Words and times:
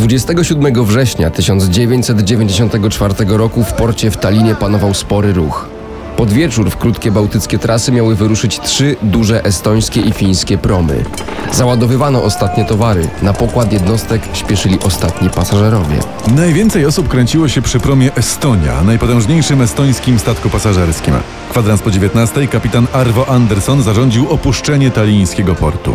27 0.00 0.84
września 0.84 1.30
1994 1.30 3.14
roku 3.28 3.64
w 3.64 3.72
porcie 3.72 4.10
w 4.10 4.16
Talinie 4.16 4.54
panował 4.54 4.94
spory 4.94 5.32
ruch. 5.32 5.68
Pod 6.16 6.32
wieczór 6.32 6.70
w 6.70 6.76
krótkie 6.76 7.10
bałtyckie 7.10 7.58
trasy 7.58 7.92
miały 7.92 8.14
wyruszyć 8.14 8.60
trzy 8.60 8.96
duże 9.02 9.44
estońskie 9.44 10.00
i 10.00 10.12
fińskie 10.12 10.58
promy. 10.58 11.04
Załadowywano 11.52 12.22
ostatnie 12.22 12.64
towary. 12.64 13.08
Na 13.22 13.32
pokład 13.32 13.72
jednostek 13.72 14.22
śpieszyli 14.32 14.78
ostatni 14.84 15.30
pasażerowie. 15.30 15.96
Najwięcej 16.36 16.86
osób 16.86 17.08
kręciło 17.08 17.48
się 17.48 17.62
przy 17.62 17.80
promie 17.80 18.14
Estonia, 18.14 18.82
najpotężniejszym 18.84 19.62
estońskim 19.62 20.18
statku 20.18 20.50
pasażerskim. 20.50 21.14
Kwadrans 21.50 21.82
po 21.82 21.90
19 21.90 22.48
kapitan 22.48 22.86
Arvo 22.92 23.28
Anderson 23.28 23.82
zarządził 23.82 24.30
opuszczenie 24.30 24.90
talińskiego 24.90 25.54
portu. 25.54 25.94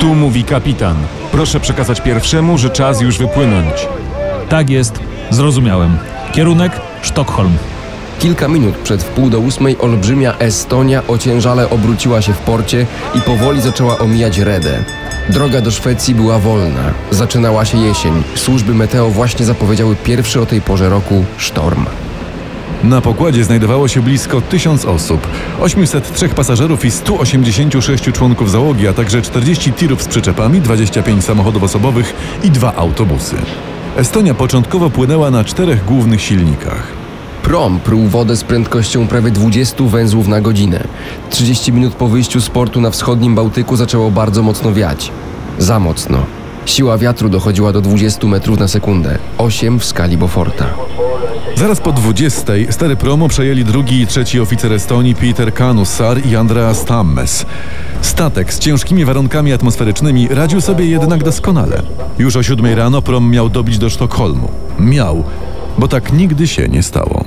Tu 0.00 0.14
mówi 0.14 0.44
kapitan. 0.44 0.96
Proszę 1.32 1.60
przekazać 1.60 2.00
pierwszemu, 2.00 2.58
że 2.58 2.70
czas 2.70 3.00
już 3.00 3.18
wypłynąć. 3.18 3.88
Tak 4.48 4.70
jest, 4.70 5.00
zrozumiałem. 5.30 5.98
Kierunek 6.32 6.72
Sztokholm. 7.02 7.52
Kilka 8.18 8.48
minut 8.48 8.76
przed 8.76 9.02
wpół 9.02 9.30
do 9.30 9.38
ósmej 9.40 9.78
olbrzymia 9.78 10.38
Estonia 10.38 11.06
ociężale 11.06 11.70
obróciła 11.70 12.22
się 12.22 12.32
w 12.32 12.38
porcie 12.38 12.86
i 13.14 13.20
powoli 13.20 13.60
zaczęła 13.60 13.98
omijać 13.98 14.38
Redę. 14.38 14.84
Droga 15.28 15.60
do 15.60 15.70
Szwecji 15.70 16.14
była 16.14 16.38
wolna. 16.38 16.94
Zaczynała 17.10 17.64
się 17.64 17.78
jesień. 17.78 18.22
Służby 18.34 18.74
meteo 18.74 19.10
właśnie 19.10 19.44
zapowiedziały 19.44 19.96
pierwszy 19.96 20.40
o 20.40 20.46
tej 20.46 20.60
porze 20.60 20.88
roku 20.88 21.24
sztorm. 21.36 21.86
Na 22.84 23.00
pokładzie 23.00 23.44
znajdowało 23.44 23.88
się 23.88 24.02
blisko 24.02 24.40
1000 24.40 24.84
osób, 24.84 25.26
803 25.60 26.28
pasażerów 26.28 26.84
i 26.84 26.90
186 26.90 28.04
członków 28.12 28.50
załogi, 28.50 28.88
a 28.88 28.92
także 28.92 29.22
40 29.22 29.72
tirów 29.72 30.02
z 30.02 30.08
przyczepami, 30.08 30.60
25 30.60 31.24
samochodów 31.24 31.62
osobowych 31.62 32.14
i 32.44 32.50
dwa 32.50 32.74
autobusy. 32.74 33.36
Estonia 33.96 34.34
początkowo 34.34 34.90
płynęła 34.90 35.30
na 35.30 35.44
czterech 35.44 35.84
głównych 35.84 36.22
silnikach. 36.22 36.92
Prom 37.42 37.80
pruł 37.80 38.06
wodę 38.06 38.36
z 38.36 38.44
prędkością 38.44 39.06
prawie 39.06 39.30
20 39.30 39.84
węzłów 39.84 40.28
na 40.28 40.40
godzinę. 40.40 40.84
30 41.30 41.72
minut 41.72 41.94
po 41.94 42.08
wyjściu 42.08 42.40
z 42.40 42.50
portu 42.50 42.80
na 42.80 42.90
wschodnim 42.90 43.34
Bałtyku 43.34 43.76
zaczęło 43.76 44.10
bardzo 44.10 44.42
mocno 44.42 44.72
wiać. 44.72 45.12
Za 45.58 45.80
mocno. 45.80 46.18
Siła 46.66 46.98
wiatru 46.98 47.28
dochodziła 47.28 47.72
do 47.72 47.80
20 47.80 48.26
metrów 48.26 48.58
na 48.58 48.68
sekundę. 48.68 49.18
8 49.38 49.78
w 49.78 49.84
skali 49.84 50.16
Beauforta. 50.16 50.66
Zaraz 51.58 51.80
po 51.80 51.92
20 51.92 52.52
stary 52.70 52.96
promo 52.96 53.28
przejęli 53.28 53.64
drugi 53.64 54.00
i 54.00 54.06
trzeci 54.06 54.40
oficer 54.40 54.72
Estonii 54.72 55.14
Peter 55.14 55.54
Kanusar 55.54 56.26
i 56.26 56.36
Andreas 56.36 56.84
Tammes. 56.84 57.46
Statek 58.02 58.54
z 58.54 58.58
ciężkimi 58.58 59.04
warunkami 59.04 59.52
atmosferycznymi 59.52 60.28
radził 60.28 60.60
sobie 60.60 60.86
jednak 60.86 61.24
doskonale. 61.24 61.82
Już 62.18 62.36
o 62.36 62.42
7 62.42 62.74
rano 62.74 63.02
prom 63.02 63.30
miał 63.30 63.48
dobić 63.48 63.78
do 63.78 63.90
Sztokholmu. 63.90 64.48
Miał, 64.78 65.24
bo 65.78 65.88
tak 65.88 66.12
nigdy 66.12 66.46
się 66.46 66.68
nie 66.68 66.82
stało. 66.82 67.24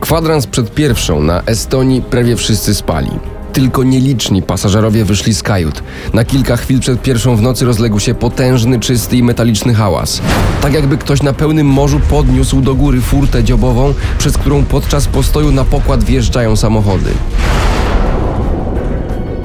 Kwadrans 0.00 0.46
przed 0.46 0.74
pierwszą 0.74 1.22
na 1.22 1.42
Estonii 1.42 2.02
prawie 2.02 2.36
wszyscy 2.36 2.74
spali. 2.74 3.10
Tylko 3.54 3.82
nieliczni 3.84 4.42
pasażerowie 4.42 5.04
wyszli 5.04 5.34
z 5.34 5.42
kajut. 5.42 5.82
Na 6.12 6.24
kilka 6.24 6.56
chwil 6.56 6.80
przed 6.80 7.02
pierwszą 7.02 7.36
w 7.36 7.42
nocy 7.42 7.64
rozległ 7.64 8.00
się 8.00 8.14
potężny, 8.14 8.80
czysty 8.80 9.16
i 9.16 9.22
metaliczny 9.22 9.74
hałas. 9.74 10.20
Tak 10.62 10.72
jakby 10.72 10.98
ktoś 10.98 11.22
na 11.22 11.32
pełnym 11.32 11.66
morzu 11.66 12.00
podniósł 12.10 12.60
do 12.60 12.74
góry 12.74 13.00
furtę 13.00 13.44
dziobową, 13.44 13.94
przez 14.18 14.38
którą 14.38 14.64
podczas 14.64 15.06
postoju 15.06 15.52
na 15.52 15.64
pokład 15.64 16.04
wjeżdżają 16.04 16.56
samochody. 16.56 17.10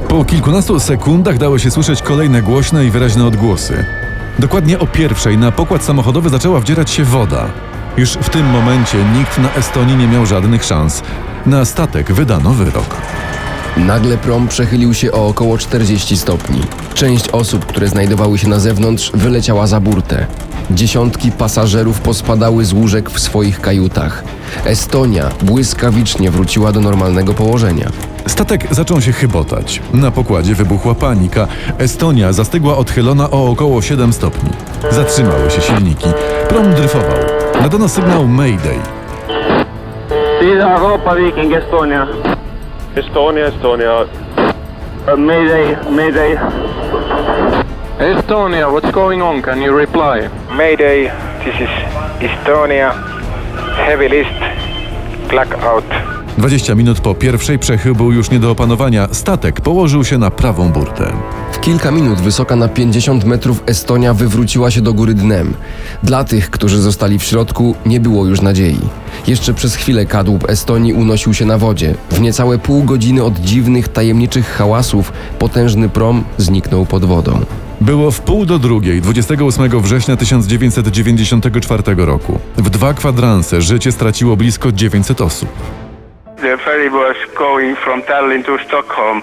Po 0.08 0.26
kilkunastu 0.26 0.80
sekundach 0.80 1.38
dało 1.38 1.60
się 1.60 1.72
słyszeć 1.72 2.02
kolejne 2.02 2.42
głośne 2.42 2.86
i 2.86 2.92
wyraźne 2.92 3.26
odgłosy. 3.26 3.86
Dokładnie 4.40 4.80
o 4.80 4.88
pierwszej 4.88 5.38
na 5.38 5.52
pokład 5.52 5.84
samochodowy 5.84 6.30
zaczęła 6.30 6.60
wdzierać 6.60 6.90
się 6.92 7.04
woda. 7.04 7.50
Już 7.98 8.10
w 8.10 8.30
tym 8.30 8.46
momencie 8.46 8.98
nikt 9.18 9.38
na 9.38 9.54
Estonii 9.54 9.96
nie 9.96 10.08
miał 10.08 10.26
żadnych 10.26 10.64
szans. 10.64 11.04
Na 11.46 11.66
statek 11.66 12.14
wydano 12.14 12.54
wyrok. 12.54 12.96
Nagle 13.88 14.18
prom 14.18 14.48
przechylił 14.48 14.94
się 14.94 15.12
o 15.12 15.28
około 15.28 15.58
40 15.58 16.18
stopni. 16.18 16.62
Część 16.94 17.30
osób, 17.30 17.66
które 17.66 17.88
znajdowały 17.88 18.38
się 18.38 18.50
na 18.50 18.60
zewnątrz, 18.60 19.12
wyleciała 19.14 19.68
za 19.68 19.80
burtę. 19.80 20.26
Dziesiątki 20.72 21.32
pasażerów 21.32 22.02
pospadały 22.02 22.66
z 22.66 22.74
łóżek 22.74 23.10
w 23.10 23.20
swoich 23.20 23.62
kajutach. 23.62 24.24
Estonia 24.66 25.30
błyskawicznie 25.42 26.32
wróciła 26.32 26.72
do 26.72 26.80
normalnego 26.80 27.34
położenia. 27.34 27.90
Statek 28.28 28.68
zaczął 28.72 29.02
się 29.02 29.12
chybotać. 29.12 29.82
Na 29.94 30.12
pokładzie 30.12 30.56
wybuchła 30.56 30.96
panika. 30.96 31.48
Estonia 31.78 32.34
zastygła 32.34 32.78
odchylona 32.78 33.32
o 33.32 33.52
około 33.52 33.82
7 33.82 34.14
stopni. 34.14 34.50
Zatrzymały 34.92 35.52
się 35.52 35.62
silniki. 35.62 36.10
Prom 36.50 36.74
dryfował. 36.74 37.20
Nadano 37.62 37.90
sygnał 37.90 38.28
Mayday. 38.28 38.80
Siitä 40.40 40.64
Europa 40.64 41.16
Viking 41.16 41.54
Estonia. 41.54 42.08
Estonia, 42.96 43.46
Estonia. 43.46 44.06
Uh, 45.08 45.18
mayday, 45.18 45.78
mayday. 45.92 46.38
Estonia, 48.00 48.70
what's 48.72 48.92
going 48.92 49.22
on? 49.22 49.42
Can 49.42 49.62
you 49.62 49.78
reply? 49.78 50.30
Mayday, 50.58 51.12
this 51.44 51.56
is 51.62 51.70
Estonia. 52.20 52.94
Heavy 53.86 54.10
list. 54.10 54.40
Blackout. 55.30 55.86
20 56.38 56.76
minut 56.76 57.02
po 57.02 57.16
pierwszej 57.16 57.60
przechył 57.60 57.96
był 57.96 58.12
już 58.12 58.32
nie 58.32 58.40
do 58.40 58.52
opanowania. 58.52 59.08
Statek 59.12 59.62
położył 59.62 60.04
się 60.04 60.18
na 60.18 60.32
prawą 60.32 60.70
burtę. 60.70 61.14
W 61.70 61.72
kilka 61.72 61.92
minut 61.92 62.22
wysoka 62.22 62.56
na 62.56 62.68
50 62.68 63.26
metrów 63.26 63.64
Estonia 63.66 64.14
wywróciła 64.14 64.72
się 64.72 64.82
do 64.82 64.94
góry 64.94 65.14
dnem. 65.14 65.54
Dla 66.04 66.24
tych, 66.24 66.50
którzy 66.50 66.78
zostali 66.78 67.20
w 67.20 67.24
środku, 67.24 67.76
nie 67.86 68.00
było 68.00 68.26
już 68.26 68.42
nadziei. 68.42 68.80
Jeszcze 69.28 69.54
przez 69.54 69.76
chwilę 69.76 70.06
kadłub 70.06 70.50
Estonii 70.50 70.94
unosił 70.94 71.34
się 71.34 71.46
na 71.46 71.58
wodzie. 71.58 71.96
W 72.10 72.22
niecałe 72.22 72.58
pół 72.58 72.84
godziny 72.84 73.24
od 73.24 73.40
dziwnych, 73.40 73.88
tajemniczych 73.88 74.48
hałasów 74.48 75.12
potężny 75.40 75.90
prom 75.90 76.24
zniknął 76.38 76.86
pod 76.86 77.06
wodą. 77.06 77.46
Było 77.82 78.12
w 78.12 78.22
pół 78.22 78.46
do 78.46 78.60
drugiej, 78.60 79.02
28 79.02 79.82
września 79.82 80.16
1994 80.16 81.84
roku. 81.98 82.40
W 82.58 82.70
dwa 82.70 82.94
kwadranse 82.94 83.62
życie 83.62 83.92
straciło 83.92 84.36
blisko 84.36 84.72
900 84.72 85.22
osób. 85.22 85.50
The 86.42 86.58
ferry 86.58 86.90
was 86.90 87.18
going 87.38 87.80
from 87.80 88.02
Tallinn 88.02 88.44
to 88.44 88.58
Stockholm 88.68 89.22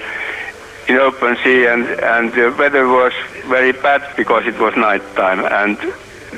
in 0.88 0.98
open 0.98 1.36
sea 1.44 1.66
and, 1.66 1.86
and 2.00 2.32
the 2.32 2.50
weather 2.58 2.86
was 2.86 3.12
very 3.48 3.72
bad 3.72 4.02
because 4.16 4.48
it 4.48 4.58
was 4.58 4.74
night 4.76 5.02
time 5.16 5.40
and 5.44 5.76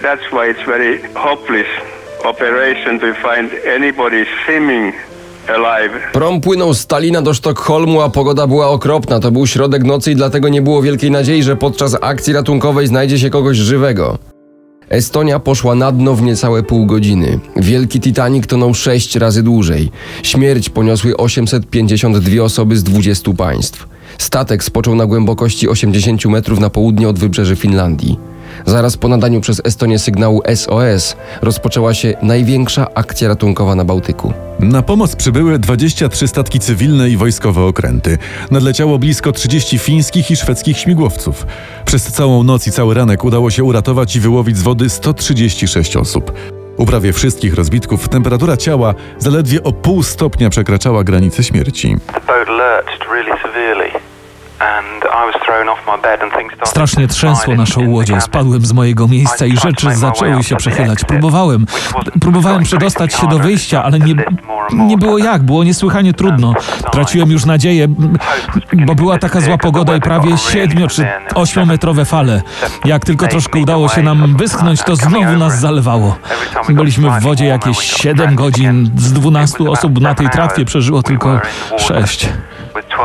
that's 0.02 0.32
why 0.32 0.50
it's 0.50 0.64
very 0.66 1.02
hopeless 1.14 1.68
operation 2.24 3.00
to 3.00 3.14
find 3.14 3.50
anybody 3.76 4.26
swimming. 4.44 4.92
Prom 6.12 6.40
płynął 6.40 6.74
z 6.74 6.86
Talina 6.86 7.22
do 7.22 7.34
Sztokholmu, 7.34 8.00
a 8.00 8.08
pogoda 8.10 8.46
była 8.46 8.68
okropna. 8.68 9.20
To 9.20 9.30
był 9.30 9.46
środek 9.46 9.84
nocy 9.84 10.12
i 10.12 10.16
dlatego 10.16 10.48
nie 10.48 10.62
było 10.62 10.82
wielkiej 10.82 11.10
nadziei, 11.10 11.42
że 11.42 11.56
podczas 11.56 11.96
akcji 12.00 12.32
ratunkowej 12.32 12.86
znajdzie 12.86 13.18
się 13.18 13.30
kogoś 13.30 13.56
żywego. 13.56 14.18
Estonia 14.88 15.38
poszła 15.38 15.74
na 15.74 15.92
dno 15.92 16.14
w 16.14 16.22
niecałe 16.22 16.62
pół 16.62 16.86
godziny. 16.86 17.40
Wielki 17.56 18.00
Titanic 18.00 18.46
tonął 18.46 18.74
sześć 18.74 19.16
razy 19.16 19.42
dłużej. 19.42 19.90
Śmierć 20.22 20.70
poniosły 20.70 21.16
852 21.16 22.42
osoby 22.42 22.76
z 22.76 22.82
20 22.82 23.32
państw. 23.32 23.97
Statek 24.18 24.64
spoczął 24.64 24.94
na 24.94 25.06
głębokości 25.06 25.68
80 25.68 26.24
metrów 26.24 26.60
na 26.60 26.70
południe 26.70 27.08
od 27.08 27.18
wybrzeży 27.18 27.56
Finlandii. 27.56 28.18
Zaraz 28.66 28.96
po 28.96 29.08
nadaniu 29.08 29.40
przez 29.40 29.62
Estonię 29.64 29.98
sygnału 29.98 30.42
SOS 30.54 31.16
rozpoczęła 31.42 31.94
się 31.94 32.14
największa 32.22 32.86
akcja 32.94 33.28
ratunkowa 33.28 33.74
na 33.74 33.84
Bałtyku. 33.84 34.32
Na 34.60 34.82
pomoc 34.82 35.16
przybyły 35.16 35.58
23 35.58 36.28
statki 36.28 36.60
cywilne 36.60 37.10
i 37.10 37.16
wojskowe 37.16 37.62
okręty. 37.62 38.18
Nadleciało 38.50 38.98
blisko 38.98 39.32
30 39.32 39.78
fińskich 39.78 40.30
i 40.30 40.36
szwedzkich 40.36 40.78
śmigłowców. 40.78 41.46
Przez 41.84 42.12
całą 42.12 42.42
noc 42.42 42.66
i 42.66 42.70
cały 42.70 42.94
ranek 42.94 43.24
udało 43.24 43.50
się 43.50 43.64
uratować 43.64 44.16
i 44.16 44.20
wyłowić 44.20 44.56
z 44.56 44.62
wody 44.62 44.88
136 44.88 45.96
osób. 45.96 46.32
U 46.76 46.86
prawie 46.86 47.12
wszystkich 47.12 47.54
rozbitków 47.54 48.08
temperatura 48.08 48.56
ciała 48.56 48.94
zaledwie 49.18 49.62
o 49.62 49.72
pół 49.72 50.02
stopnia 50.02 50.50
przekraczała 50.50 51.04
granicę 51.04 51.44
śmierci. 51.44 51.96
Strasznie 56.64 57.08
trzęsło 57.08 57.54
naszą 57.54 57.88
łodzią. 57.90 58.20
Spadłem 58.20 58.66
z 58.66 58.72
mojego 58.72 59.08
miejsca 59.08 59.46
i 59.46 59.56
rzeczy 59.56 59.94
zaczęły 59.94 60.42
się 60.44 60.56
przechylać. 60.56 61.04
Próbowałem. 61.04 61.66
Próbowałem 62.20 62.62
przedostać 62.62 63.14
się 63.14 63.26
do 63.26 63.38
wyjścia, 63.38 63.84
ale 63.84 63.98
nie, 63.98 64.14
nie 64.72 64.98
było 64.98 65.18
jak. 65.18 65.42
Było 65.42 65.64
niesłychanie 65.64 66.12
trudno. 66.12 66.52
Traciłem 66.92 67.30
już 67.30 67.44
nadzieję, 67.44 67.88
bo 68.72 68.94
była 68.94 69.18
taka 69.18 69.40
zła 69.40 69.58
pogoda 69.58 69.96
i 69.96 70.00
prawie 70.00 70.38
siedmiu 70.38 70.88
czy 70.88 71.06
ośmiometrowe 71.34 72.04
fale. 72.04 72.42
Jak 72.84 73.04
tylko 73.04 73.26
troszkę 73.26 73.58
udało 73.58 73.88
się 73.88 74.02
nam 74.02 74.36
wyschnąć, 74.36 74.82
to 74.82 74.96
znowu 74.96 75.36
nas 75.36 75.60
zalewało. 75.60 76.16
Byliśmy 76.68 77.10
w 77.10 77.22
wodzie 77.22 77.46
jakieś 77.46 77.78
7 77.78 78.34
godzin. 78.34 78.90
Z 78.96 79.12
12 79.12 79.64
osób 79.70 80.00
na 80.00 80.14
tej 80.14 80.28
tratwie 80.28 80.64
przeżyło 80.64 81.02
tylko 81.02 81.40
6. 81.78 82.28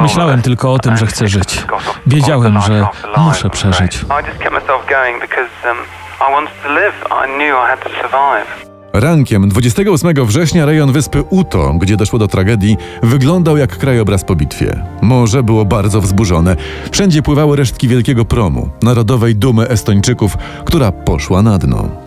Myślałem 0.02 0.42
tylko 0.42 0.74
o 0.74 0.80
tym, 0.80 0.98
że 0.98 1.06
chcę 1.06 1.28
żyć. 1.28 1.66
Wiedziałem, 2.08 2.62
że 2.62 2.88
muszę 3.18 3.50
przeżyć. 3.50 4.06
Rankiem 8.94 9.50
28 9.50 10.26
września 10.26 10.66
rejon 10.66 10.92
wyspy 10.92 11.24
Uto, 11.30 11.74
gdzie 11.74 11.98
doszło 11.98 12.20
do 12.20 12.28
tragedii, 12.28 12.78
wyglądał 13.04 13.58
jak 13.58 13.78
krajobraz 13.78 14.24
po 14.24 14.36
bitwie. 14.36 14.84
Morze 15.02 15.44
było 15.44 15.66
bardzo 15.66 16.02
wzburzone. 16.02 16.56
Wszędzie 16.92 17.22
pływały 17.22 17.58
resztki 17.58 17.88
wielkiego 17.88 18.26
promu, 18.26 18.70
narodowej 18.84 19.36
dumy 19.36 19.70
Estończyków, 19.70 20.38
która 20.66 20.92
poszła 20.92 21.42
na 21.42 21.58
dno. 21.58 22.03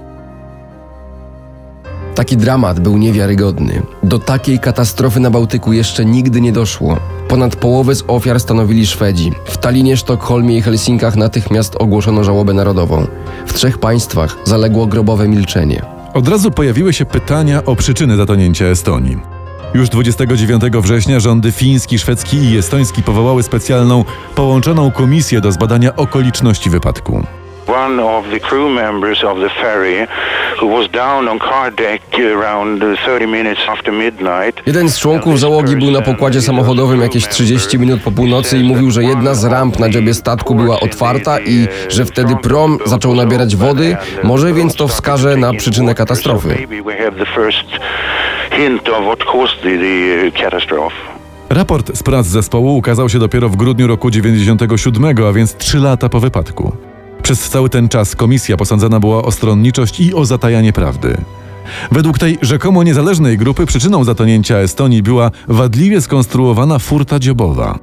Taki 2.16 2.36
dramat 2.36 2.80
był 2.80 2.96
niewiarygodny. 2.96 3.82
Do 4.02 4.18
takiej 4.18 4.58
katastrofy 4.58 5.20
na 5.20 5.30
Bałtyku 5.30 5.72
jeszcze 5.72 6.04
nigdy 6.04 6.40
nie 6.40 6.52
doszło. 6.52 6.96
Ponad 7.28 7.56
połowę 7.56 7.94
z 7.94 8.04
ofiar 8.06 8.40
stanowili 8.40 8.86
Szwedzi. 8.86 9.32
W 9.44 9.56
Tallinie, 9.56 9.96
Sztokholmie 9.96 10.56
i 10.58 10.62
Helsinkach 10.62 11.16
natychmiast 11.16 11.76
ogłoszono 11.76 12.24
żałobę 12.24 12.52
narodową. 12.52 13.06
W 13.46 13.52
trzech 13.52 13.78
państwach 13.78 14.36
zaległo 14.44 14.86
grobowe 14.86 15.28
milczenie. 15.28 15.82
Od 16.14 16.28
razu 16.28 16.50
pojawiły 16.50 16.92
się 16.92 17.04
pytania 17.04 17.64
o 17.64 17.76
przyczyny 17.76 18.16
zatonięcia 18.16 18.64
Estonii. 18.64 19.18
Już 19.74 19.88
29 19.88 20.62
września 20.82 21.20
rządy 21.20 21.52
fiński, 21.52 21.98
szwedzki 21.98 22.36
i 22.36 22.58
estoński 22.58 23.02
powołały 23.02 23.42
specjalną, 23.42 24.04
połączoną 24.34 24.90
komisję 24.90 25.40
do 25.40 25.52
zbadania 25.52 25.96
okoliczności 25.96 26.70
wypadku. 26.70 27.22
One 27.68 28.02
of 28.02 28.24
the 28.30 28.40
crew 28.40 28.70
members 28.70 29.24
of 29.24 29.38
the 29.38 29.48
ferry 29.62 30.06
who 30.60 30.68
was 30.68 30.90
down 30.90 31.28
on 31.28 31.38
car 31.38 31.74
deck 31.74 32.02
around 32.18 32.82
30 33.04 33.26
minutes 33.26 33.68
after 33.68 33.92
midnight. 33.92 34.66
Jeden 34.66 34.88
z 34.88 34.98
członków 34.98 35.40
załogi 35.40 35.76
był 35.76 35.90
na 35.90 36.02
pokładzie 36.02 36.42
samochodowym 36.42 37.00
jakieś 37.00 37.28
30 37.28 37.78
minut 37.78 38.02
po 38.02 38.10
północy 38.10 38.58
i 38.58 38.64
mówił, 38.64 38.90
że 38.90 39.02
jedna 39.04 39.34
z 39.34 39.44
ramp 39.44 39.78
na 39.78 39.88
dziobie 39.88 40.14
statku 40.14 40.54
była 40.54 40.80
otwarta 40.80 41.40
i 41.40 41.66
że 41.88 42.04
wtedy 42.04 42.36
prom 42.36 42.78
zaczął 42.84 43.14
nabierać 43.14 43.56
wody, 43.56 43.96
może 44.22 44.52
więc 44.52 44.74
to 44.76 44.88
wskaże 44.88 45.36
na 45.36 45.52
przyczynę 45.54 45.94
katastrofy. 45.94 46.48
Catastrophe. 50.40 51.06
Raport 51.50 51.96
z 51.96 52.02
prac 52.02 52.26
zespołu 52.26 52.76
ukazał 52.76 53.08
się 53.08 53.18
dopiero 53.18 53.48
w 53.48 53.56
grudniu 53.56 53.86
roku 53.86 54.10
97, 54.10 55.14
a 55.28 55.32
więc 55.32 55.56
trzy 55.56 55.78
lata 55.78 56.08
po 56.08 56.20
wypadku. 56.20 56.95
Przez 57.26 57.48
cały 57.48 57.70
ten 57.70 57.88
czas 57.88 58.16
komisja 58.16 58.56
posądzana 58.56 59.00
była 59.00 59.22
o 59.22 59.32
stronniczość 59.32 60.00
i 60.00 60.14
o 60.14 60.24
zatajanie 60.24 60.72
prawdy. 60.72 61.16
Według 61.90 62.18
tej 62.18 62.38
rzekomo 62.42 62.82
niezależnej 62.82 63.38
grupy 63.38 63.66
przyczyną 63.66 64.04
zatonięcia 64.04 64.56
Estonii 64.56 65.02
była 65.02 65.30
wadliwie 65.48 66.00
skonstruowana 66.00 66.78
furta 66.78 67.18
dziobowa. 67.18 67.78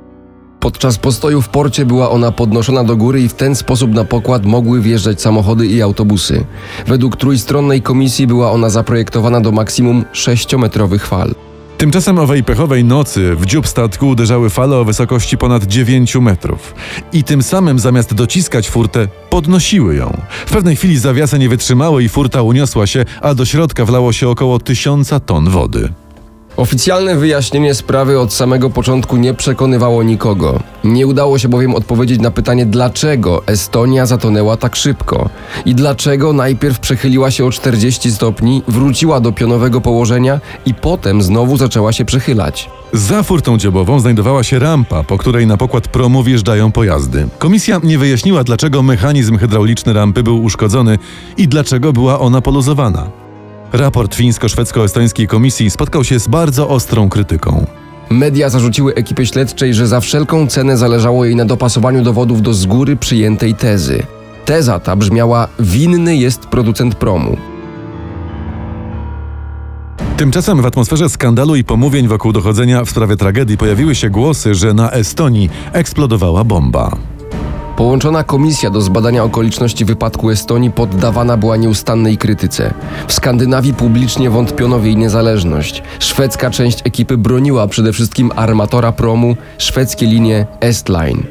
Podczas 0.59 0.97
postoju 0.97 1.41
w 1.41 1.49
porcie 1.49 1.85
była 1.85 2.09
ona 2.09 2.31
podnoszona 2.31 2.83
do 2.83 2.95
góry 2.95 3.21
i 3.21 3.29
w 3.29 3.33
ten 3.33 3.55
sposób 3.55 3.91
na 3.91 4.03
pokład 4.03 4.45
mogły 4.45 4.81
wjeżdżać 4.81 5.21
samochody 5.21 5.67
i 5.67 5.81
autobusy. 5.81 6.45
Według 6.87 7.17
trójstronnej 7.17 7.81
komisji 7.81 8.27
była 8.27 8.51
ona 8.51 8.69
zaprojektowana 8.69 9.41
do 9.41 9.51
maksimum 9.51 10.05
6-metrowych 10.13 11.05
fal. 11.05 11.35
Tymczasem 11.83 12.19
owej 12.19 12.43
pechowej 12.43 12.83
nocy 12.83 13.35
w 13.35 13.45
dziób 13.45 13.67
statku 13.67 14.07
uderzały 14.07 14.49
fale 14.49 14.77
o 14.77 14.85
wysokości 14.85 15.37
ponad 15.37 15.63
9 15.63 16.15
metrów. 16.15 16.75
I 17.13 17.23
tym 17.23 17.43
samym 17.43 17.79
zamiast 17.79 18.13
dociskać 18.13 18.69
furtę, 18.69 19.07
podnosiły 19.29 19.95
ją. 19.95 20.21
W 20.45 20.51
pewnej 20.51 20.75
chwili 20.75 20.97
zawiasy 20.97 21.39
nie 21.39 21.49
wytrzymały 21.49 22.03
i 22.03 22.09
furta 22.09 22.41
uniosła 22.41 22.87
się, 22.87 23.05
a 23.21 23.35
do 23.35 23.45
środka 23.45 23.85
wlało 23.85 24.13
się 24.13 24.29
około 24.29 24.59
tysiąca 24.59 25.19
ton 25.19 25.49
wody. 25.49 25.89
Oficjalne 26.57 27.15
wyjaśnienie 27.15 27.73
sprawy 27.73 28.19
od 28.19 28.33
samego 28.33 28.69
początku 28.69 29.17
nie 29.17 29.33
przekonywało 29.33 30.03
nikogo. 30.03 30.59
Nie 30.83 31.07
udało 31.07 31.39
się 31.39 31.49
bowiem 31.49 31.75
odpowiedzieć 31.75 32.21
na 32.21 32.31
pytanie, 32.31 32.65
dlaczego 32.65 33.43
Estonia 33.45 34.05
zatonęła 34.05 34.57
tak 34.57 34.75
szybko 34.75 35.29
i 35.65 35.75
dlaczego 35.75 36.33
najpierw 36.33 36.79
przechyliła 36.79 37.31
się 37.31 37.45
o 37.45 37.51
40 37.51 38.11
stopni, 38.11 38.63
wróciła 38.67 39.19
do 39.19 39.31
pionowego 39.31 39.81
położenia 39.81 40.39
i 40.65 40.73
potem 40.73 41.21
znowu 41.21 41.57
zaczęła 41.57 41.91
się 41.91 42.05
przechylać. 42.05 42.69
Za 42.93 43.23
furtą 43.23 43.57
dziobową 43.57 43.99
znajdowała 43.99 44.43
się 44.43 44.59
rampa, 44.59 45.03
po 45.03 45.17
której 45.17 45.47
na 45.47 45.57
pokład 45.57 45.87
promu 45.87 46.23
wjeżdżają 46.23 46.71
pojazdy. 46.71 47.27
Komisja 47.39 47.79
nie 47.83 47.97
wyjaśniła, 47.97 48.43
dlaczego 48.43 48.83
mechanizm 48.83 49.37
hydrauliczny 49.37 49.93
rampy 49.93 50.23
był 50.23 50.43
uszkodzony 50.43 50.97
i 51.37 51.47
dlaczego 51.47 51.93
była 51.93 52.19
ona 52.19 52.41
poluzowana. 52.41 53.22
Raport 53.73 54.15
fińsko-szwedzko-estońskiej 54.15 55.27
komisji 55.27 55.69
spotkał 55.69 56.03
się 56.03 56.19
z 56.19 56.27
bardzo 56.27 56.69
ostrą 56.69 57.09
krytyką. 57.09 57.65
Media 58.09 58.49
zarzuciły 58.49 58.95
ekipie 58.95 59.25
śledczej, 59.25 59.73
że 59.73 59.87
za 59.87 59.99
wszelką 59.99 60.47
cenę 60.47 60.77
zależało 60.77 61.25
jej 61.25 61.35
na 61.35 61.45
dopasowaniu 61.45 62.03
dowodów 62.03 62.41
do 62.41 62.53
z 62.53 62.65
góry 62.65 62.95
przyjętej 62.95 63.55
tezy. 63.55 64.03
Teza 64.45 64.79
ta 64.79 64.95
brzmiała: 64.95 65.47
winny 65.59 66.15
jest 66.15 66.45
producent 66.45 66.95
promu. 66.95 67.37
Tymczasem 70.17 70.61
w 70.61 70.65
atmosferze 70.65 71.09
skandalu 71.09 71.55
i 71.55 71.63
pomówień 71.63 72.07
wokół 72.07 72.31
dochodzenia 72.31 72.85
w 72.85 72.89
sprawie 72.89 73.17
tragedii 73.17 73.57
pojawiły 73.57 73.95
się 73.95 74.09
głosy, 74.09 74.55
że 74.55 74.73
na 74.73 74.91
Estonii 74.91 75.49
eksplodowała 75.71 76.43
bomba. 76.43 76.97
Połączona 77.77 78.23
komisja 78.23 78.69
do 78.69 78.81
zbadania 78.81 79.23
okoliczności 79.23 79.85
wypadku 79.85 80.29
Estonii 80.29 80.71
poddawana 80.71 81.37
była 81.37 81.57
nieustannej 81.57 82.17
krytyce. 82.17 82.73
W 83.07 83.13
Skandynawii 83.13 83.73
publicznie 83.73 84.29
wątpiono 84.29 84.79
w 84.79 84.85
jej 84.85 84.97
niezależność. 84.97 85.83
Szwedzka 85.99 86.49
część 86.49 86.79
ekipy 86.83 87.17
broniła 87.17 87.67
przede 87.67 87.93
wszystkim 87.93 88.31
armatora 88.35 88.91
promu, 88.91 89.35
szwedzkie 89.57 90.05
linie 90.05 90.45
Estline. 90.59 91.23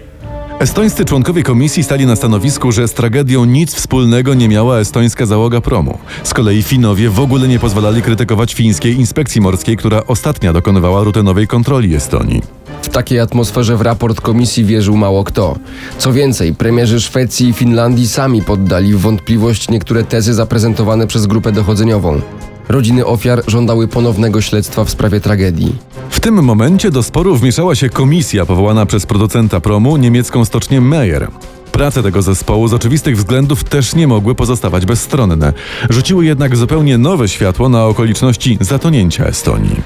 Estońscy 0.59 1.05
członkowie 1.05 1.43
komisji 1.43 1.83
stali 1.83 2.07
na 2.07 2.17
stanowisku, 2.17 2.73
że 2.73 2.89
z 2.89 2.93
tragedią 2.93 3.45
nic 3.45 3.75
wspólnego 3.75 4.35
nie 4.35 4.49
miała 4.49 4.79
estońska 4.79 5.27
załoga 5.27 5.61
promu. 5.61 5.99
Z 6.25 6.35
kolei 6.35 6.63
Finowie 6.63 7.11
w 7.11 7.21
ogóle 7.21 7.49
nie 7.49 7.59
pozwalali 7.59 8.03
krytykować 8.03 8.55
fińskiej 8.55 8.97
inspekcji 8.97 9.41
morskiej, 9.41 9.77
która 9.77 10.03
ostatnia 10.07 10.53
dokonywała 10.53 11.05
rutynowej 11.05 11.47
kontroli 11.47 11.95
Estonii. 11.95 12.43
W 12.83 12.89
takiej 12.89 13.21
atmosferze 13.21 13.77
w 13.77 13.81
raport 13.81 14.21
komisji 14.21 14.65
wierzył 14.65 14.97
mało 14.97 15.25
kto. 15.25 15.57
Co 15.99 16.13
więcej, 16.13 16.55
premierzy 16.55 17.01
Szwecji 17.01 17.49
i 17.49 17.53
Finlandii 17.53 18.09
sami 18.09 18.43
poddali 18.43 18.95
w 18.95 19.01
wątpliwość 19.01 19.69
niektóre 19.69 20.05
tezy 20.05 20.35
zaprezentowane 20.35 21.07
przez 21.07 21.27
grupę 21.27 21.53
dochodzeniową. 21.53 22.21
Rodziny 22.69 23.07
ofiar 23.07 23.43
żądały 23.47 23.89
ponownego 23.89 24.41
śledztwa 24.41 24.85
w 24.85 24.91
sprawie 24.91 25.21
tragedii. 25.21 25.77
W 26.11 26.21
tym 26.21 26.45
momencie 26.45 26.91
do 26.91 27.03
sporu 27.03 27.37
wmieszała 27.37 27.75
się 27.75 27.89
komisja 27.89 28.47
powołana 28.47 28.87
przez 28.87 29.07
producenta 29.07 29.61
promu, 29.61 29.97
niemiecką 29.97 30.45
stocznię 30.45 30.81
Meyer. 30.81 31.29
Prace 31.73 32.03
tego 32.03 32.23
zespołu 32.23 32.69
z 32.69 32.75
oczywistych 32.75 33.17
względów 33.17 33.65
też 33.65 33.95
nie 33.95 34.07
mogły 34.09 34.35
pozostawać 34.35 34.87
bezstronne. 34.87 35.53
Rzuciły 35.91 36.25
jednak 36.25 36.57
zupełnie 36.57 36.99
nowe 36.99 37.29
światło 37.29 37.69
na 37.69 37.85
okoliczności 37.85 38.59
zatonięcia 38.61 39.25
Estonii. 39.25 39.77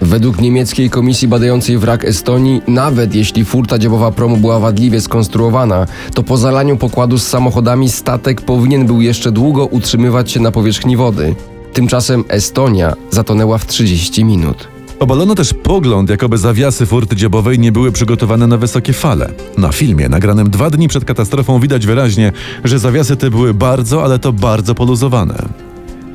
Według 0.00 0.40
niemieckiej 0.40 0.90
komisji 0.90 1.28
badającej 1.28 1.78
wrak 1.78 2.04
Estonii, 2.04 2.62
nawet 2.68 3.14
jeśli 3.14 3.44
furta 3.44 3.78
dziobowa 3.78 4.10
promu 4.10 4.36
była 4.36 4.58
wadliwie 4.58 5.00
skonstruowana, 5.00 5.86
to 6.14 6.22
po 6.22 6.36
zalaniu 6.36 6.76
pokładu 6.76 7.18
z 7.18 7.26
samochodami 7.26 7.88
statek 7.88 8.40
powinien 8.40 8.86
był 8.86 9.00
jeszcze 9.00 9.32
długo 9.32 9.66
utrzymywać 9.66 10.30
się 10.30 10.40
na 10.40 10.50
powierzchni 10.50 10.96
wody. 10.96 11.34
Tymczasem 11.72 12.24
Estonia 12.28 12.94
zatonęła 13.10 13.58
w 13.58 13.66
30 13.66 14.24
minut. 14.24 14.68
Obalono 15.00 15.34
też 15.34 15.54
pogląd, 15.54 16.10
jakoby 16.10 16.38
zawiasy 16.38 16.86
furty 16.86 17.16
dziobowej 17.16 17.58
nie 17.58 17.72
były 17.72 17.92
przygotowane 17.92 18.46
na 18.46 18.56
wysokie 18.56 18.92
fale. 18.92 19.30
Na 19.58 19.72
filmie, 19.72 20.08
nagranym 20.08 20.50
dwa 20.50 20.70
dni 20.70 20.88
przed 20.88 21.04
katastrofą, 21.04 21.60
widać 21.60 21.86
wyraźnie, 21.86 22.32
że 22.64 22.78
zawiasy 22.78 23.16
te 23.16 23.30
były 23.30 23.54
bardzo, 23.54 24.04
ale 24.04 24.18
to 24.18 24.32
bardzo 24.32 24.74
poluzowane. 24.74 25.67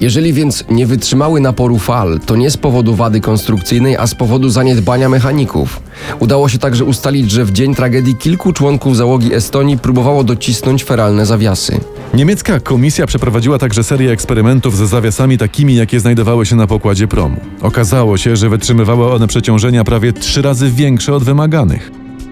Jeżeli 0.03 0.33
więc 0.33 0.63
nie 0.69 0.87
wytrzymały 0.87 1.41
naporu 1.41 1.79
fal, 1.79 2.19
to 2.25 2.35
nie 2.35 2.51
z 2.51 2.57
powodu 2.57 2.95
wady 2.95 3.21
konstrukcyjnej, 3.21 3.97
a 3.97 4.07
z 4.07 4.15
powodu 4.15 4.49
zaniedbania 4.49 5.09
mechaników. 5.09 5.81
Udało 6.19 6.49
się 6.49 6.57
także 6.57 6.85
ustalić, 6.85 7.31
że 7.31 7.45
w 7.45 7.51
dzień 7.51 7.75
tragedii 7.75 8.15
kilku 8.15 8.53
członków 8.53 8.97
załogi 8.97 9.33
Estonii 9.33 9.77
próbowało 9.77 10.23
docisnąć 10.23 10.83
feralne 10.83 11.25
zawiasy. 11.25 11.79
Niemiecka 12.13 12.59
komisja 12.59 13.05
przeprowadziła 13.07 13.57
także 13.57 13.83
serię 13.83 14.11
eksperymentów 14.11 14.77
ze 14.77 14.87
zawiasami 14.87 15.37
takimi, 15.37 15.75
jakie 15.75 15.99
znajdowały 15.99 16.45
się 16.45 16.55
na 16.55 16.67
pokładzie 16.67 17.07
promu. 17.07 17.37
Okazało 17.61 18.17
się, 18.17 18.35
że 18.35 18.49
wytrzymywały 18.49 19.13
one 19.13 19.27
przeciążenia 19.27 19.83
prawie 19.83 20.13
trzy 20.13 20.41
razy 20.41 20.71
większe 20.71 21.13
od 21.13 21.23
wymaganych. 21.23 21.91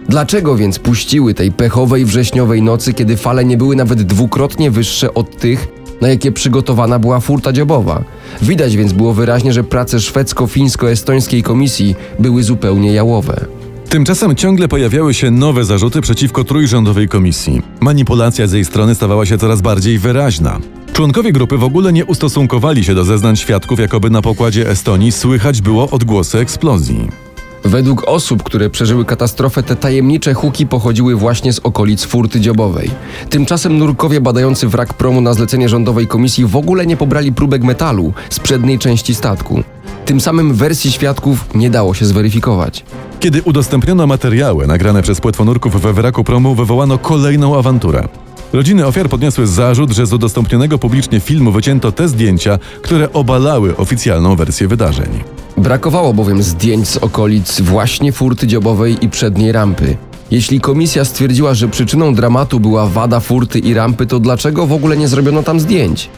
Dlaczego 0.09 0.55
więc 0.55 0.79
puściły 0.79 1.33
tej 1.33 1.51
pechowej 1.51 2.05
wrześniowej 2.05 2.61
nocy, 2.61 2.93
kiedy 2.93 3.17
fale 3.17 3.45
nie 3.45 3.57
były 3.57 3.75
nawet 3.75 4.01
dwukrotnie 4.01 4.71
wyższe 4.71 5.13
od 5.13 5.37
tych, 5.37 5.80
na 6.01 6.09
jakie 6.09 6.31
przygotowana 6.31 6.99
była 6.99 7.19
furta 7.19 7.53
dziobowa? 7.53 8.03
Widać 8.41 8.77
więc 8.77 8.93
było 8.93 9.13
wyraźnie, 9.13 9.53
że 9.53 9.63
prace 9.63 9.99
szwedzko-fińsko-estońskiej 9.99 11.43
komisji 11.43 11.95
były 12.19 12.43
zupełnie 12.43 12.93
jałowe. 12.93 13.45
Tymczasem 13.89 14.35
ciągle 14.35 14.67
pojawiały 14.67 15.13
się 15.13 15.31
nowe 15.31 15.65
zarzuty 15.65 16.01
przeciwko 16.01 16.43
trójrządowej 16.43 17.07
komisji. 17.07 17.61
Manipulacja 17.79 18.47
z 18.47 18.51
jej 18.51 18.65
strony 18.65 18.95
stawała 18.95 19.25
się 19.25 19.37
coraz 19.37 19.61
bardziej 19.61 19.99
wyraźna. 19.99 20.59
Członkowie 20.93 21.31
grupy 21.31 21.57
w 21.57 21.63
ogóle 21.63 21.93
nie 21.93 22.05
ustosunkowali 22.05 22.83
się 22.83 22.95
do 22.95 23.03
zeznań 23.03 23.35
świadków, 23.35 23.79
jakoby 23.79 24.09
na 24.09 24.21
pokładzie 24.21 24.69
Estonii 24.69 25.11
słychać 25.11 25.61
było 25.61 25.89
odgłosy 25.89 26.39
eksplozji. 26.39 27.30
Według 27.63 28.03
osób, 28.07 28.43
które 28.43 28.69
przeżyły 28.69 29.05
katastrofę, 29.05 29.63
te 29.63 29.75
tajemnicze 29.75 30.33
huki 30.33 30.67
pochodziły 30.67 31.15
właśnie 31.15 31.53
z 31.53 31.59
okolic 31.59 32.03
furty 32.03 32.39
dziobowej. 32.39 32.91
Tymczasem 33.29 33.77
nurkowie 33.77 34.21
badający 34.21 34.67
wrak 34.67 34.93
promu 34.93 35.21
na 35.21 35.33
zlecenie 35.33 35.69
rządowej 35.69 36.07
komisji 36.07 36.45
w 36.45 36.55
ogóle 36.55 36.85
nie 36.85 36.97
pobrali 36.97 37.33
próbek 37.33 37.63
metalu 37.63 38.13
z 38.29 38.39
przedniej 38.39 38.79
części 38.79 39.15
statku. 39.15 39.63
Tym 40.05 40.21
samym 40.21 40.53
wersji 40.53 40.91
świadków 40.91 41.55
nie 41.55 41.69
dało 41.69 41.93
się 41.93 42.05
zweryfikować. 42.05 42.85
Kiedy 43.19 43.41
udostępniono 43.41 44.07
materiały 44.07 44.67
nagrane 44.67 45.01
przez 45.01 45.21
płetwonurków 45.21 45.81
we 45.81 45.93
wraku 45.93 46.23
promu, 46.23 46.55
wywołano 46.55 46.97
kolejną 46.97 47.57
awanturę. 47.57 48.07
Rodziny 48.53 48.87
ofiar 48.87 49.09
podniosły 49.09 49.47
zarzut, 49.47 49.91
że 49.91 50.05
z 50.05 50.13
udostępnionego 50.13 50.77
publicznie 50.77 51.19
filmu 51.19 51.51
wycięto 51.51 51.91
te 51.91 52.07
zdjęcia, 52.07 52.59
które 52.81 53.13
obalały 53.13 53.77
oficjalną 53.77 54.35
wersję 54.35 54.67
wydarzeń. 54.67 55.23
Brakowało 55.57 56.13
bowiem 56.13 56.43
zdjęć 56.43 56.87
z 56.87 56.97
okolic 56.97 57.61
właśnie 57.61 58.11
furty 58.11 58.47
dziobowej 58.47 59.05
i 59.05 59.09
przedniej 59.09 59.51
rampy. 59.51 59.97
Jeśli 60.31 60.61
komisja 60.61 61.05
stwierdziła, 61.05 61.53
że 61.53 61.67
przyczyną 61.67 62.15
dramatu 62.15 62.59
była 62.59 62.87
wada 62.87 63.19
furty 63.19 63.59
i 63.59 63.73
rampy, 63.73 64.05
to 64.05 64.19
dlaczego 64.19 64.67
w 64.67 64.73
ogóle 64.73 64.97
nie 64.97 65.07
zrobiono 65.07 65.43
tam 65.43 65.59
zdjęć? 65.59 66.09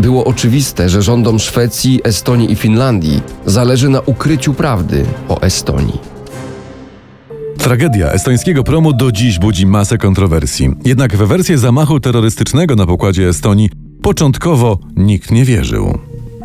Było 0.00 0.24
oczywiste, 0.24 0.88
że 0.88 1.02
rządom 1.02 1.38
Szwecji, 1.38 2.00
Estonii 2.04 2.52
i 2.52 2.56
Finlandii 2.56 3.22
zależy 3.46 3.88
na 3.88 4.00
ukryciu 4.00 4.54
prawdy 4.54 5.04
o 5.28 5.40
Estonii. 5.42 5.98
Tragedia 7.62 8.12
estońskiego 8.12 8.64
promu 8.64 8.92
do 8.92 9.12
dziś 9.12 9.38
budzi 9.38 9.66
masę 9.66 9.98
kontrowersji. 9.98 10.70
Jednak 10.84 11.16
we 11.16 11.26
wersję 11.26 11.58
zamachu 11.58 12.00
terrorystycznego 12.00 12.76
na 12.76 12.86
pokładzie 12.86 13.28
Estonii 13.28 13.70
początkowo 14.02 14.78
nikt 14.96 15.30
nie 15.30 15.44
wierzył. 15.44 15.98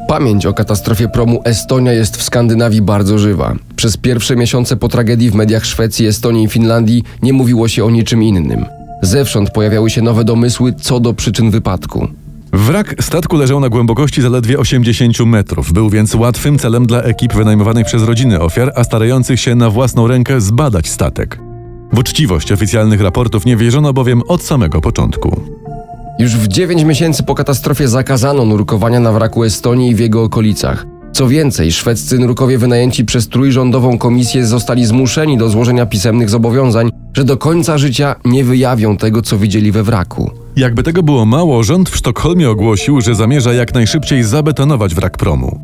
Pamięć 0.08 0.46
o 0.46 0.54
katastrofie 0.54 1.08
promu 1.08 1.42
Estonia 1.44 1.94
jest 1.94 2.18
w 2.18 2.24
Skandynawii 2.24 2.82
bardzo 2.82 3.20
żywa. 3.20 3.56
Przez 3.76 3.98
pierwsze 3.98 4.36
miesiące 4.36 4.76
po 4.76 4.88
tragedii 4.88 5.30
w 5.30 5.36
mediach 5.36 5.66
Szwecji, 5.66 6.08
Estonii 6.08 6.46
i 6.46 6.50
Finlandii 6.50 7.04
nie 7.22 7.34
mówiło 7.34 7.68
się 7.68 7.86
o 7.86 7.90
niczym 7.90 8.24
innym. 8.24 8.66
Zewsząd 9.02 9.52
pojawiały 9.52 9.90
się 9.90 10.02
nowe 10.02 10.24
domysły 10.24 10.74
co 10.74 11.00
do 11.00 11.14
przyczyn 11.14 11.52
wypadku. 11.52 12.08
Wrak 12.58 12.96
statku 13.02 13.38
leżał 13.38 13.60
na 13.60 13.70
głębokości 13.70 14.22
zaledwie 14.22 14.60
80 14.60 15.20
metrów. 15.20 15.74
Był 15.74 15.90
więc 15.90 16.16
łatwym 16.16 16.60
celem 16.60 16.86
dla 16.86 17.02
ekip 17.02 17.34
wynajmowanych 17.34 17.86
przez 17.86 18.04
rodziny 18.04 18.40
ofiar, 18.40 18.72
a 18.76 18.84
starających 18.84 19.40
się 19.40 19.56
na 19.56 19.70
własną 19.70 20.08
rękę 20.08 20.42
zbadać 20.42 20.90
statek. 20.90 21.40
W 21.94 21.98
uczciwość 21.98 22.52
oficjalnych 22.52 23.02
raportów 23.02 23.46
nie 23.46 23.58
wierzono 23.58 23.94
bowiem 23.94 24.22
od 24.28 24.44
samego 24.44 24.82
początku. 24.82 25.42
Już 26.20 26.36
w 26.36 26.48
9 26.48 26.84
miesięcy 26.84 27.24
po 27.24 27.36
katastrofie 27.36 27.88
zakazano 27.88 28.46
nurkowania 28.46 29.00
na 29.00 29.12
wraku 29.12 29.44
Estonii 29.44 29.92
i 29.92 29.96
w 29.96 30.00
jego 30.00 30.24
okolicach. 30.24 30.86
Co 31.14 31.28
więcej, 31.28 31.72
szwedzcy 31.72 32.20
nurkowie 32.20 32.58
wynajęci 32.58 33.06
przez 33.06 33.30
trójrządową 33.30 33.98
komisję 33.98 34.46
zostali 34.46 34.86
zmuszeni 34.86 35.38
do 35.38 35.50
złożenia 35.50 35.86
pisemnych 35.86 36.30
zobowiązań, 36.30 36.90
że 37.14 37.24
do 37.24 37.38
końca 37.38 37.78
życia 37.78 38.16
nie 38.26 38.44
wyjawią 38.44 38.98
tego, 38.98 39.22
co 39.22 39.38
widzieli 39.38 39.72
we 39.72 39.84
wraku. 39.84 40.47
Jakby 40.58 40.84
tego 40.84 41.04
było 41.04 41.26
mało, 41.26 41.64
rząd 41.64 41.90
w 41.90 41.96
Sztokholmie 41.96 42.50
ogłosił, 42.50 43.02
że 43.02 43.16
zamierza 43.16 43.54
jak 43.54 43.74
najszybciej 43.74 44.24
zabetonować 44.24 44.96
wrak 44.96 45.18
promu. 45.18 45.60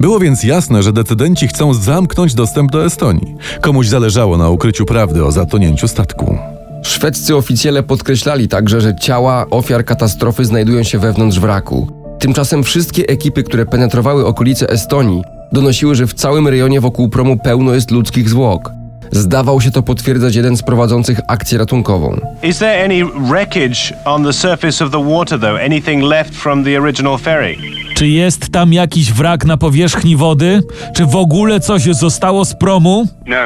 Było 0.00 0.18
więc 0.18 0.42
jasne, 0.42 0.82
że 0.82 0.92
decydenci 0.92 1.48
chcą 1.48 1.74
zamknąć 1.74 2.34
dostęp 2.34 2.70
do 2.70 2.84
Estonii. 2.84 3.34
Komuś 3.60 3.88
zależało 3.88 4.36
na 4.36 4.48
ukryciu 4.48 4.86
prawdy 4.86 5.24
o 5.24 5.32
zatonięciu 5.32 5.88
statku. 5.88 6.38
Szwedzcy 6.82 7.36
oficjele 7.36 7.82
podkreślali 7.82 8.48
także, 8.48 8.80
że 8.80 8.96
ciała 8.96 9.46
ofiar 9.50 9.84
katastrofy 9.84 10.44
znajdują 10.44 10.82
się 10.82 10.98
wewnątrz 10.98 11.38
wraku. 11.38 11.88
Tymczasem 12.18 12.64
wszystkie 12.64 13.06
ekipy, 13.06 13.42
które 13.42 13.66
penetrowały 13.66 14.26
okolice 14.26 14.68
Estonii, 14.68 15.22
donosiły, 15.52 15.94
że 15.94 16.06
w 16.06 16.14
całym 16.14 16.48
rejonie 16.48 16.80
wokół 16.80 17.08
promu 17.08 17.36
pełno 17.36 17.74
jest 17.74 17.90
ludzkich 17.90 18.28
zwłok. 18.28 18.79
Zdawał 19.10 19.60
się 19.60 19.70
to 19.70 19.82
potwierdzać 19.82 20.34
jeden 20.34 20.56
z 20.56 20.62
prowadzących 20.62 21.20
akcję 21.28 21.58
ratunkową. 21.58 22.16
Is 22.42 22.58
there 22.58 22.84
any 22.84 23.04
wreckage 23.04 23.78
on 24.04 24.24
the 24.24 24.32
surface 24.32 24.84
of 24.84 24.90
the 24.90 25.04
water, 25.04 25.40
though? 25.40 25.60
Anything 25.64 26.02
left 26.02 26.34
from 26.34 26.64
the 26.64 26.78
original 26.80 27.18
ferry? 27.18 27.56
Czy 27.94 28.08
jest 28.08 28.52
tam 28.52 28.72
jakiś 28.72 29.12
wrak 29.12 29.44
na 29.44 29.56
powierzchni 29.56 30.16
wody? 30.16 30.60
Czy 30.96 31.06
w 31.06 31.16
ogóle 31.16 31.60
coś 31.60 31.82
zostało 31.82 32.44
z 32.44 32.54
promu? 32.54 33.06
No, 33.26 33.36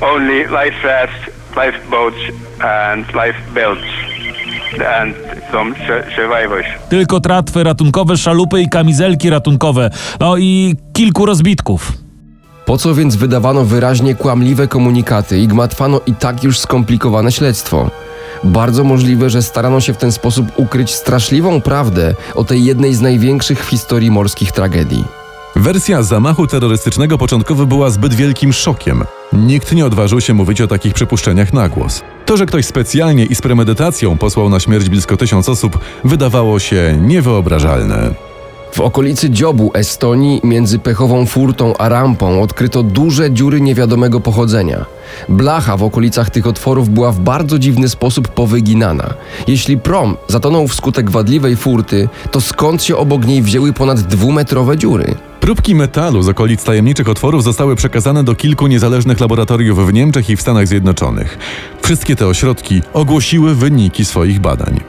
only 0.00 0.38
life 0.38 0.88
rafts, 0.88 1.30
lifeboats, 1.56 2.16
and 2.60 3.06
life 3.06 3.38
belts, 3.54 3.84
and 5.00 5.14
some 5.52 5.70
su- 5.74 6.14
survivors. 6.16 6.66
Tylko 6.88 7.20
tratwy 7.20 7.64
ratunkowe, 7.64 8.16
szalupy 8.16 8.60
i 8.62 8.68
kamizelki 8.68 9.30
ratunkowe. 9.30 9.90
No 10.20 10.36
i 10.36 10.76
kilku 10.92 11.26
rozbitków. 11.26 11.92
Po 12.68 12.78
co 12.78 12.94
więc 12.94 13.16
wydawano 13.16 13.64
wyraźnie 13.64 14.14
kłamliwe 14.14 14.68
komunikaty 14.68 15.38
i 15.38 15.48
gmatwano 15.48 16.00
i 16.06 16.14
tak 16.14 16.44
już 16.44 16.58
skomplikowane 16.58 17.32
śledztwo? 17.32 17.90
Bardzo 18.44 18.84
możliwe, 18.84 19.30
że 19.30 19.42
starano 19.42 19.80
się 19.80 19.92
w 19.92 19.96
ten 19.96 20.12
sposób 20.12 20.46
ukryć 20.56 20.94
straszliwą 20.94 21.60
prawdę 21.60 22.14
o 22.34 22.44
tej 22.44 22.64
jednej 22.64 22.94
z 22.94 23.00
największych 23.00 23.64
w 23.64 23.68
historii 23.68 24.10
morskich 24.10 24.52
tragedii. 24.52 25.04
Wersja 25.56 26.02
zamachu 26.02 26.46
terrorystycznego 26.46 27.18
początkowo 27.18 27.66
była 27.66 27.90
zbyt 27.90 28.14
wielkim 28.14 28.52
szokiem. 28.52 29.04
Nikt 29.32 29.72
nie 29.72 29.86
odważył 29.86 30.20
się 30.20 30.34
mówić 30.34 30.60
o 30.60 30.66
takich 30.66 30.94
przypuszczeniach 30.94 31.52
na 31.52 31.68
głos. 31.68 32.02
To, 32.26 32.36
że 32.36 32.46
ktoś 32.46 32.66
specjalnie 32.66 33.24
i 33.24 33.34
z 33.34 33.40
premedytacją 33.40 34.18
posłał 34.18 34.48
na 34.48 34.60
śmierć 34.60 34.88
blisko 34.88 35.16
tysiąc 35.16 35.48
osób, 35.48 35.78
wydawało 36.04 36.58
się 36.58 36.98
niewyobrażalne. 37.00 38.27
W 38.72 38.80
okolicy 38.80 39.30
dziobu 39.30 39.70
Estonii 39.74 40.40
między 40.44 40.78
pechową 40.78 41.26
furtą 41.26 41.76
a 41.76 41.88
rampą 41.88 42.42
odkryto 42.42 42.82
duże 42.82 43.30
dziury 43.30 43.60
niewiadomego 43.60 44.20
pochodzenia. 44.20 44.84
Blacha 45.28 45.76
w 45.76 45.82
okolicach 45.82 46.30
tych 46.30 46.46
otworów 46.46 46.88
była 46.88 47.12
w 47.12 47.20
bardzo 47.20 47.58
dziwny 47.58 47.88
sposób 47.88 48.28
powyginana. 48.28 49.14
Jeśli 49.46 49.78
prom 49.78 50.16
zatonął 50.28 50.68
wskutek 50.68 51.10
wadliwej 51.10 51.56
furty, 51.56 52.08
to 52.30 52.40
skąd 52.40 52.82
się 52.82 52.96
obok 52.96 53.26
niej 53.26 53.42
wzięły 53.42 53.72
ponad 53.72 54.00
dwumetrowe 54.00 54.76
dziury? 54.78 55.14
Próbki 55.40 55.74
metalu 55.74 56.22
z 56.22 56.28
okolic 56.28 56.64
tajemniczych 56.64 57.08
otworów 57.08 57.44
zostały 57.44 57.76
przekazane 57.76 58.24
do 58.24 58.34
kilku 58.34 58.66
niezależnych 58.66 59.20
laboratoriów 59.20 59.86
w 59.86 59.92
Niemczech 59.92 60.30
i 60.30 60.36
w 60.36 60.40
Stanach 60.40 60.66
Zjednoczonych. 60.66 61.38
Wszystkie 61.82 62.16
te 62.16 62.26
ośrodki 62.26 62.82
ogłosiły 62.92 63.54
wyniki 63.54 64.04
swoich 64.04 64.40
badań. 64.40 64.80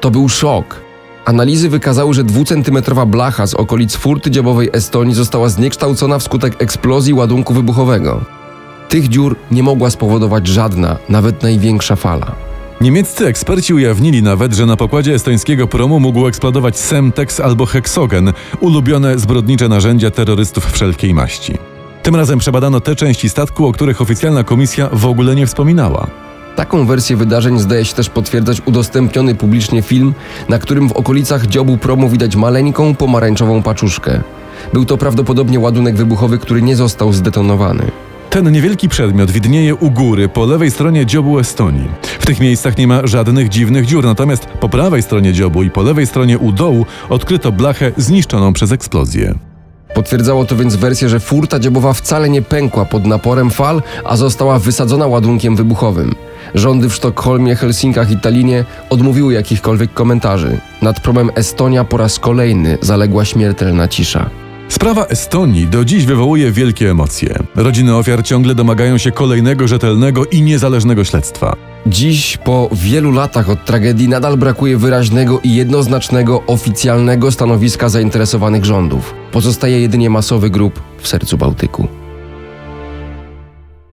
To 0.00 0.10
był 0.10 0.28
szok. 0.28 0.89
Analizy 1.30 1.68
wykazały, 1.68 2.14
że 2.14 2.24
dwucentymetrowa 2.24 3.06
blacha 3.06 3.46
z 3.46 3.54
okolic 3.54 3.96
furty 3.96 4.30
dziobowej 4.30 4.70
Estonii 4.72 5.14
została 5.14 5.48
zniekształcona 5.48 6.18
wskutek 6.18 6.62
eksplozji 6.62 7.14
ładunku 7.14 7.54
wybuchowego. 7.54 8.20
Tych 8.88 9.08
dziur 9.08 9.36
nie 9.50 9.62
mogła 9.62 9.90
spowodować 9.90 10.46
żadna, 10.46 10.96
nawet 11.08 11.42
największa 11.42 11.96
fala. 11.96 12.32
Niemieccy 12.80 13.26
eksperci 13.26 13.74
ujawnili 13.74 14.22
nawet, 14.22 14.54
że 14.54 14.66
na 14.66 14.76
pokładzie 14.76 15.14
estońskiego 15.14 15.66
promu 15.66 16.00
mógł 16.00 16.26
eksplodować 16.26 16.78
Semtex 16.78 17.40
albo 17.40 17.66
heksogen, 17.66 18.32
ulubione 18.60 19.18
zbrodnicze 19.18 19.68
narzędzia 19.68 20.10
terrorystów 20.10 20.72
wszelkiej 20.72 21.14
maści. 21.14 21.58
Tym 22.02 22.16
razem 22.16 22.38
przebadano 22.38 22.80
te 22.80 22.96
części 22.96 23.28
statku, 23.28 23.66
o 23.66 23.72
których 23.72 24.00
oficjalna 24.00 24.44
komisja 24.44 24.88
w 24.92 25.06
ogóle 25.06 25.34
nie 25.34 25.46
wspominała. 25.46 26.06
Taką 26.56 26.86
wersję 26.86 27.16
wydarzeń 27.16 27.58
zdaje 27.58 27.84
się 27.84 27.94
też 27.94 28.10
potwierdzać 28.10 28.62
udostępniony 28.66 29.34
publicznie 29.34 29.82
film, 29.82 30.14
na 30.48 30.58
którym 30.58 30.88
w 30.88 30.92
okolicach 30.92 31.46
dziobu 31.46 31.76
promu 31.78 32.08
widać 32.08 32.36
maleńką 32.36 32.94
pomarańczową 32.94 33.62
paczuszkę. 33.62 34.20
Był 34.72 34.84
to 34.84 34.96
prawdopodobnie 34.96 35.60
ładunek 35.60 35.96
wybuchowy, 35.96 36.38
który 36.38 36.62
nie 36.62 36.76
został 36.76 37.12
zdetonowany. 37.12 37.90
Ten 38.30 38.52
niewielki 38.52 38.88
przedmiot 38.88 39.30
widnieje 39.30 39.74
u 39.74 39.90
góry, 39.90 40.28
po 40.28 40.46
lewej 40.46 40.70
stronie 40.70 41.06
dziobu 41.06 41.38
Estonii. 41.38 41.88
W 42.02 42.26
tych 42.26 42.40
miejscach 42.40 42.78
nie 42.78 42.86
ma 42.86 43.06
żadnych 43.06 43.48
dziwnych 43.48 43.86
dziur, 43.86 44.04
natomiast 44.04 44.46
po 44.46 44.68
prawej 44.68 45.02
stronie 45.02 45.32
dziobu 45.32 45.62
i 45.62 45.70
po 45.70 45.82
lewej 45.82 46.06
stronie 46.06 46.38
u 46.38 46.52
dołu 46.52 46.86
odkryto 47.08 47.52
blachę 47.52 47.92
zniszczoną 47.96 48.52
przez 48.52 48.72
eksplozję. 48.72 49.34
Potwierdzało 49.94 50.44
to 50.44 50.56
więc 50.56 50.76
wersję, 50.76 51.08
że 51.08 51.20
furta 51.20 51.58
dziobowa 51.58 51.92
wcale 51.92 52.28
nie 52.28 52.42
pękła 52.42 52.84
pod 52.84 53.06
naporem 53.06 53.50
fal, 53.50 53.82
a 54.04 54.16
została 54.16 54.58
wysadzona 54.58 55.06
ładunkiem 55.06 55.56
wybuchowym. 55.56 56.14
Rządy 56.54 56.88
w 56.88 56.94
Sztokholmie, 56.94 57.54
Helsinkach 57.56 58.10
i 58.10 58.16
Tallinie 58.16 58.64
odmówiły 58.90 59.32
jakichkolwiek 59.32 59.94
komentarzy. 59.94 60.58
Nad 60.82 61.00
promem 61.00 61.30
Estonia 61.34 61.84
po 61.84 61.96
raz 61.96 62.18
kolejny 62.18 62.78
zaległa 62.80 63.24
śmiertelna 63.24 63.88
cisza. 63.88 64.30
Sprawa 64.68 65.06
Estonii 65.06 65.66
do 65.66 65.84
dziś 65.84 66.04
wywołuje 66.04 66.52
wielkie 66.52 66.90
emocje. 66.90 67.38
Rodziny 67.56 67.96
ofiar 67.96 68.24
ciągle 68.24 68.54
domagają 68.54 68.98
się 68.98 69.10
kolejnego 69.10 69.68
rzetelnego 69.68 70.24
i 70.24 70.42
niezależnego 70.42 71.04
śledztwa. 71.04 71.56
Dziś, 71.86 72.36
po 72.36 72.68
wielu 72.72 73.12
latach 73.12 73.50
od 73.50 73.64
tragedii, 73.64 74.08
nadal 74.08 74.36
brakuje 74.36 74.76
wyraźnego 74.76 75.40
i 75.40 75.54
jednoznacznego 75.54 76.42
oficjalnego 76.46 77.32
stanowiska 77.32 77.88
zainteresowanych 77.88 78.64
rządów. 78.64 79.14
Pozostaje 79.32 79.80
jedynie 79.80 80.10
masowy 80.10 80.50
grób 80.50 80.82
w 80.98 81.08
sercu 81.08 81.38
Bałtyku. 81.38 81.99